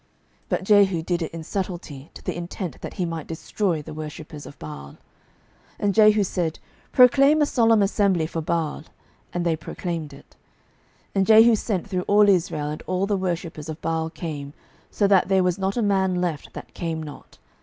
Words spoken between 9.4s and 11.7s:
they proclaimed it. 12:010:021 And Jehu